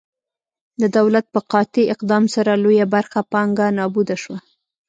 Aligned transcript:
د 0.81 0.83
دولت 0.97 1.25
په 1.33 1.39
قاطع 1.51 1.85
اقدام 1.95 2.23
سره 2.35 2.51
لویه 2.63 2.85
برخه 2.95 3.19
پانګه 3.31 3.65
نابوده 3.77 4.15
شوه. 4.23 4.39